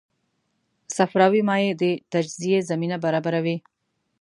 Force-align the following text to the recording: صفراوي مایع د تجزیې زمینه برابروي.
صفراوي 0.97 1.41
مایع 1.49 1.71
د 1.81 1.83
تجزیې 2.13 2.59
زمینه 2.69 2.97
برابروي. 3.03 3.57